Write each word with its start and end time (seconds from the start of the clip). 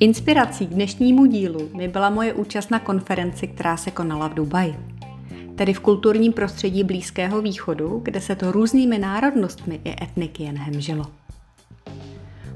Inspirací 0.00 0.66
k 0.66 0.70
dnešnímu 0.70 1.26
dílu 1.26 1.70
mi 1.74 1.88
byla 1.88 2.10
moje 2.10 2.34
účast 2.34 2.70
na 2.70 2.78
konferenci, 2.78 3.46
která 3.46 3.76
se 3.76 3.90
konala 3.90 4.28
v 4.28 4.34
Dubaji. 4.34 4.74
Tedy 5.56 5.74
v 5.74 5.80
kulturním 5.80 6.32
prostředí 6.32 6.84
Blízkého 6.84 7.42
východu, 7.42 8.00
kde 8.04 8.20
se 8.20 8.36
to 8.36 8.52
různými 8.52 8.98
národnostmi 8.98 9.80
i 9.84 10.04
etniky 10.04 10.42
jen 10.42 10.58
hemžilo. 10.58 11.06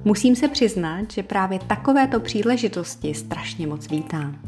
Musím 0.05 0.37
se 0.37 0.49
přiznat, 0.49 1.11
že 1.13 1.23
právě 1.23 1.59
takovéto 1.59 2.21
příležitosti 2.21 3.15
strašně 3.15 3.67
moc 3.67 3.89
vítám. 3.89 4.39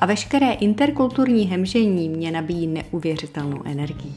A 0.00 0.06
veškeré 0.06 0.52
interkulturní 0.52 1.44
hemžení 1.44 2.08
mě 2.08 2.30
nabíjí 2.30 2.66
neuvěřitelnou 2.66 3.62
energii. 3.64 4.12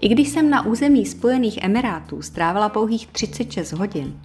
I 0.00 0.08
když 0.08 0.28
jsem 0.28 0.50
na 0.50 0.66
území 0.66 1.06
Spojených 1.06 1.58
Emirátů 1.62 2.22
strávila 2.22 2.68
pouhých 2.68 3.06
36 3.06 3.72
hodin, 3.72 4.20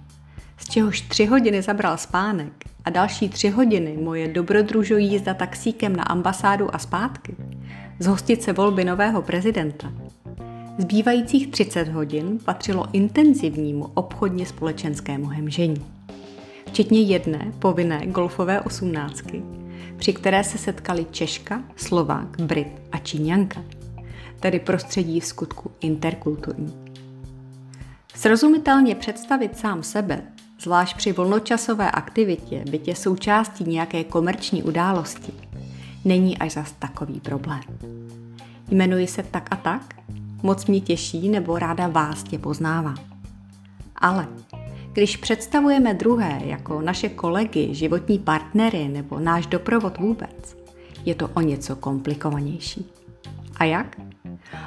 z 0.58 0.68
čehož 0.68 1.00
3 1.00 1.26
hodiny 1.26 1.62
zabral 1.62 1.96
spánek 1.96 2.67
a 2.88 2.90
další 2.90 3.28
3 3.28 3.48
hodiny 3.48 3.96
moje 4.02 4.28
dobrodružojí 4.28 5.12
jízda 5.12 5.34
taxíkem 5.34 5.96
na 5.96 6.02
ambasádu 6.02 6.74
a 6.74 6.78
zpátky, 6.78 7.36
zhostit 7.98 8.42
se 8.42 8.52
volby 8.52 8.84
nového 8.84 9.22
prezidenta, 9.22 9.92
Zbývajících 10.78 11.50
30 11.50 11.88
hodin 11.88 12.38
patřilo 12.44 12.86
intenzivnímu 12.92 13.90
obchodně 13.94 14.46
společenskému 14.46 15.26
hemžení. 15.26 15.86
Včetně 16.66 17.00
jedné 17.00 17.52
povinné 17.58 18.06
golfové 18.06 18.60
osmnáctky, 18.60 19.42
při 19.96 20.12
které 20.12 20.44
se 20.44 20.58
setkali 20.58 21.06
Češka, 21.10 21.62
Slovák, 21.76 22.40
Brit 22.40 22.82
a 22.92 22.98
Číňanka, 22.98 23.64
tedy 24.40 24.60
prostředí 24.60 25.20
v 25.20 25.26
skutku 25.26 25.70
interkulturní. 25.80 26.74
Srozumitelně 28.14 28.94
představit 28.94 29.58
sám 29.58 29.82
sebe, 29.82 30.22
zvlášť 30.60 30.96
při 30.96 31.12
volnočasové 31.12 31.90
aktivitě, 31.90 32.64
bytě 32.70 32.94
součástí 32.94 33.64
nějaké 33.64 34.04
komerční 34.04 34.62
události, 34.62 35.32
není 36.04 36.38
až 36.38 36.52
zas 36.52 36.72
takový 36.78 37.20
problém. 37.20 37.62
Jmenuji 38.70 39.06
se 39.06 39.22
tak 39.22 39.48
a 39.50 39.56
tak 39.56 39.94
moc 40.42 40.66
mě 40.66 40.80
těší 40.80 41.28
nebo 41.28 41.58
ráda 41.58 41.88
vás 41.88 42.22
tě 42.22 42.38
poznává. 42.38 42.94
Ale 43.96 44.28
když 44.92 45.16
představujeme 45.16 45.94
druhé 45.94 46.40
jako 46.44 46.80
naše 46.80 47.08
kolegy, 47.08 47.74
životní 47.74 48.18
partnery 48.18 48.88
nebo 48.88 49.18
náš 49.18 49.46
doprovod 49.46 49.98
vůbec, 49.98 50.56
je 51.04 51.14
to 51.14 51.28
o 51.34 51.40
něco 51.40 51.76
komplikovanější. 51.76 52.86
A 53.56 53.64
jak? 53.64 54.00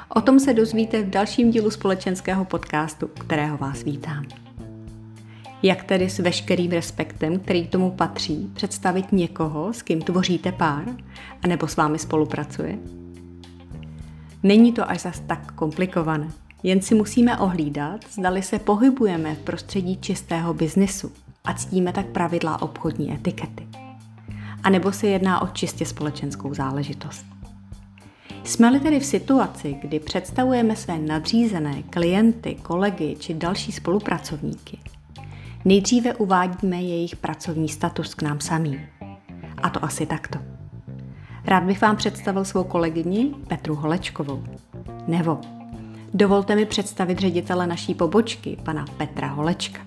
O 0.08 0.20
tom 0.20 0.40
se 0.40 0.54
dozvíte 0.54 1.02
v 1.02 1.10
dalším 1.10 1.50
dílu 1.50 1.70
společenského 1.70 2.44
podcastu, 2.44 3.08
kterého 3.08 3.58
vás 3.58 3.82
vítám. 3.82 4.24
Jak 5.64 5.84
tedy 5.84 6.10
s 6.10 6.18
veškerým 6.18 6.70
respektem, 6.70 7.38
který 7.38 7.66
tomu 7.66 7.90
patří, 7.90 8.50
představit 8.54 9.12
někoho, 9.12 9.72
s 9.72 9.82
kým 9.82 10.02
tvoříte 10.02 10.52
pár, 10.52 10.84
anebo 11.42 11.66
s 11.66 11.76
vámi 11.76 11.98
spolupracuje? 11.98 12.78
Není 14.42 14.72
to 14.72 14.90
až 14.90 15.00
zas 15.00 15.20
tak 15.20 15.52
komplikované. 15.52 16.28
Jen 16.62 16.82
si 16.82 16.94
musíme 16.94 17.38
ohlídat, 17.38 18.00
zdali 18.10 18.42
se 18.42 18.58
pohybujeme 18.58 19.34
v 19.34 19.38
prostředí 19.38 19.96
čistého 19.96 20.54
biznesu 20.54 21.12
a 21.44 21.54
ctíme 21.54 21.92
tak 21.92 22.06
pravidla 22.06 22.62
obchodní 22.62 23.12
etikety. 23.12 23.66
A 24.62 24.70
nebo 24.70 24.92
se 24.92 25.06
jedná 25.06 25.42
o 25.42 25.46
čistě 25.46 25.86
společenskou 25.86 26.54
záležitost. 26.54 27.26
Jsme-li 28.44 28.80
tedy 28.80 29.00
v 29.00 29.04
situaci, 29.04 29.76
kdy 29.82 30.00
představujeme 30.00 30.76
své 30.76 30.98
nadřízené, 30.98 31.82
klienty, 31.82 32.56
kolegy 32.62 33.16
či 33.18 33.34
další 33.34 33.72
spolupracovníky, 33.72 34.78
nejdříve 35.64 36.14
uvádíme 36.14 36.82
jejich 36.82 37.16
pracovní 37.16 37.68
status 37.68 38.14
k 38.14 38.22
nám 38.22 38.40
samým. 38.40 38.80
A 39.62 39.70
to 39.70 39.84
asi 39.84 40.06
takto. 40.06 40.38
Rád 41.44 41.62
bych 41.62 41.80
vám 41.80 41.96
představil 41.96 42.44
svou 42.44 42.64
kolegyni 42.64 43.34
Petru 43.48 43.74
Holečkovou. 43.74 44.44
Nebo 45.06 45.40
dovolte 46.14 46.56
mi 46.56 46.66
představit 46.66 47.18
ředitele 47.18 47.66
naší 47.66 47.94
pobočky, 47.94 48.56
pana 48.62 48.84
Petra 48.96 49.28
Holečka. 49.28 49.80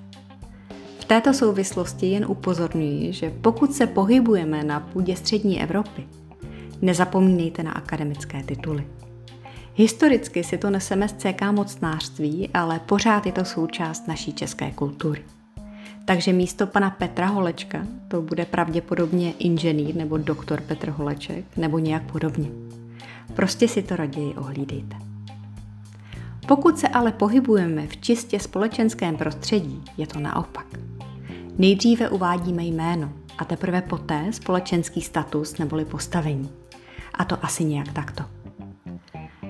V 1.00 1.06
této 1.06 1.34
souvislosti 1.34 2.06
jen 2.06 2.25
upozorňuji, 2.25 3.14
že 3.14 3.30
pokud 3.41 3.74
se 3.74 3.88
pohybujeme 3.88 4.64
na 4.64 4.80
půdě 4.80 5.16
střední 5.16 5.62
Evropy, 5.62 6.08
nezapomínejte 6.81 7.64
na 7.64 7.72
akademické 7.72 8.44
tituly. 8.44 8.88
Historicky 9.75 10.44
si 10.44 10.58
to 10.58 10.69
neseme 10.69 11.08
z 11.08 11.14
CK 11.14 11.41
mocnářství, 11.52 12.50
ale 12.53 12.80
pořád 12.80 13.25
je 13.25 13.31
to 13.31 13.46
součást 13.46 14.08
naší 14.08 14.34
české 14.34 14.72
kultury. 14.72 15.24
Takže 16.05 16.33
místo 16.33 16.67
pana 16.67 16.89
Petra 16.89 17.27
Holečka 17.27 17.85
to 18.07 18.21
bude 18.21 18.45
pravděpodobně 18.45 19.31
inženýr 19.31 19.95
nebo 19.95 20.17
doktor 20.17 20.61
Petr 20.61 20.89
Holeček 20.89 21.57
nebo 21.57 21.79
nějak 21.79 22.11
podobně. 22.11 22.49
Prostě 23.33 23.67
si 23.67 23.83
to 23.83 23.95
raději 23.95 24.33
ohlídejte. 24.33 24.95
Pokud 26.47 26.79
se 26.79 26.88
ale 26.88 27.11
pohybujeme 27.11 27.88
v 27.88 27.97
čistě 27.97 28.39
společenském 28.39 29.17
prostředí, 29.17 29.83
je 29.97 30.07
to 30.07 30.19
naopak. 30.19 30.66
Nejdříve 31.57 32.09
uvádíme 32.09 32.63
jméno 32.63 33.09
a 33.37 33.45
teprve 33.45 33.81
poté 33.81 34.33
společenský 34.33 35.01
status 35.01 35.57
neboli 35.57 35.85
postavení. 35.85 36.49
A 37.13 37.25
to 37.25 37.45
asi 37.45 37.63
nějak 37.66 37.93
takto. 37.93 38.23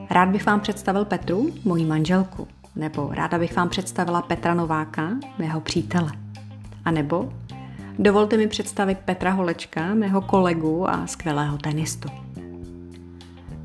Rád 0.10 0.30
bych 0.30 0.46
vám 0.46 0.60
představil 0.60 1.06
Petru, 1.06 1.54
moji 1.64 1.86
manželku, 1.86 2.48
nebo 2.76 3.10
ráda 3.12 3.40
bych 3.40 3.56
vám 3.56 3.70
představila 3.70 4.22
Petra 4.22 4.54
Nováka, 4.54 5.10
mého 5.40 5.62
přítele. 5.62 6.25
A 6.86 6.92
nebo 6.92 7.34
dovolte 8.00 8.38
mi 8.38 8.48
představit 8.48 8.98
Petra 9.06 9.32
Holečka, 9.32 9.94
mého 9.94 10.22
kolegu 10.22 10.90
a 10.90 11.08
skvělého 11.08 11.58
tenistu. 11.58 12.10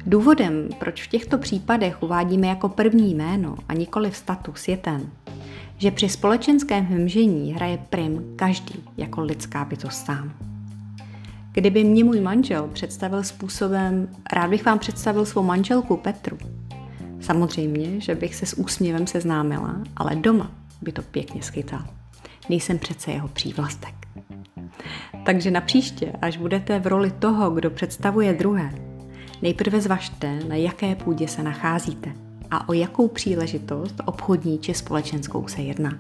Důvodem, 0.07 0.69
proč 0.79 1.03
v 1.03 1.09
těchto 1.09 1.39
případech 1.39 2.03
uvádíme 2.03 2.47
jako 2.47 2.69
první 2.69 3.15
jméno 3.15 3.57
a 3.69 3.75
nikoli 3.75 4.11
v 4.11 4.17
status, 4.17 4.69
je 4.69 4.77
ten, 4.77 5.11
že 5.79 5.91
při 5.91 6.09
společenském 6.09 6.85
hmžení 6.85 7.53
hraje 7.53 7.79
prim 7.91 8.37
každý 8.37 8.75
jako 8.97 9.21
lidská 9.21 9.65
bytost 9.65 10.07
sám. 10.07 10.33
Kdyby 11.53 11.85
mě 11.85 12.05
můj 12.05 12.21
manžel 12.21 12.69
představil 12.73 13.23
způsobem, 13.25 14.09
rád 14.33 14.51
bych 14.51 14.65
vám 14.65 14.79
představil 14.79 15.27
svou 15.27 15.43
manželku 15.43 15.97
Petru. 15.97 16.39
Samozřejmě, 17.21 18.01
že 18.01 18.15
bych 18.15 18.35
se 18.35 18.47
s 18.47 18.59
úsměvem 18.59 19.07
seznámila, 19.07 19.77
ale 19.97 20.17
doma 20.17 20.51
by 20.83 20.93
to 20.93 21.03
pěkně 21.03 21.43
schytal 21.43 22.00
nejsem 22.51 22.79
přece 22.79 23.11
jeho 23.11 23.29
přívlastek. 23.29 23.95
Takže 25.25 25.51
na 25.51 25.61
příště, 25.61 26.13
až 26.23 26.37
budete 26.37 26.79
v 26.79 26.87
roli 26.87 27.11
toho, 27.11 27.51
kdo 27.51 27.71
představuje 27.71 28.33
druhé, 28.33 28.71
nejprve 29.43 29.81
zvažte, 29.81 30.41
na 30.49 30.55
jaké 30.55 30.95
půdě 30.95 31.29
se 31.29 31.43
nacházíte 31.43 32.13
a 32.51 32.69
o 32.69 32.73
jakou 32.73 33.09
příležitost 33.09 33.95
obchodní 34.05 34.59
či 34.59 34.75
společenskou 34.75 35.49
se 35.49 35.63
jedná. 35.63 35.99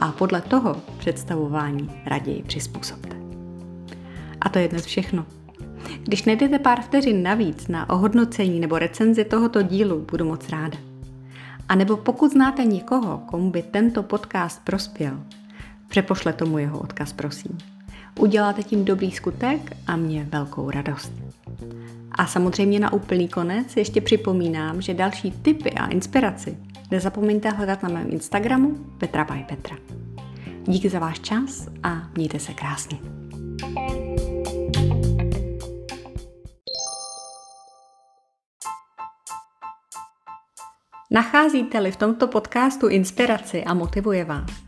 A 0.00 0.12
podle 0.12 0.40
toho 0.40 0.76
představování 0.98 1.90
raději 2.06 2.42
přizpůsobte. 2.42 3.16
A 4.40 4.48
to 4.48 4.58
je 4.58 4.68
dnes 4.68 4.84
všechno. 4.84 5.26
Když 6.02 6.24
najdete 6.24 6.58
pár 6.58 6.80
vteřin 6.80 7.22
navíc 7.22 7.68
na 7.68 7.90
ohodnocení 7.90 8.60
nebo 8.60 8.78
recenzi 8.78 9.24
tohoto 9.24 9.62
dílu, 9.62 10.06
budu 10.10 10.24
moc 10.24 10.48
ráda. 10.48 10.78
A 11.68 11.74
nebo 11.74 11.96
pokud 11.96 12.32
znáte 12.32 12.64
někoho, 12.64 13.18
komu 13.18 13.50
by 13.50 13.62
tento 13.62 14.02
podcast 14.02 14.64
prospěl, 14.64 15.20
Přepošle 15.88 16.32
tomu 16.32 16.58
jeho 16.58 16.78
odkaz, 16.78 17.12
prosím. 17.12 17.58
Uděláte 18.18 18.62
tím 18.62 18.84
dobrý 18.84 19.10
skutek 19.10 19.76
a 19.86 19.96
mě 19.96 20.24
velkou 20.30 20.70
radost. 20.70 21.12
A 22.12 22.26
samozřejmě 22.26 22.80
na 22.80 22.92
úplný 22.92 23.28
konec 23.28 23.76
ještě 23.76 24.00
připomínám, 24.00 24.82
že 24.82 24.94
další 24.94 25.30
tipy 25.30 25.70
a 25.70 25.86
inspiraci 25.86 26.58
nezapomeňte 26.90 27.50
hledat 27.50 27.82
na 27.82 27.88
mém 27.88 28.06
Instagramu 28.10 28.74
Petra 28.98 29.24
by 29.24 29.44
Petra. 29.48 29.76
Díky 30.66 30.88
za 30.88 30.98
váš 30.98 31.20
čas 31.20 31.68
a 31.82 32.02
mějte 32.14 32.38
se 32.38 32.54
krásně. 32.54 32.98
Nacházíte-li 41.10 41.92
v 41.92 41.96
tomto 41.96 42.26
podcastu 42.26 42.88
inspiraci 42.88 43.64
a 43.64 43.74
motivuje 43.74 44.24
vás, 44.24 44.67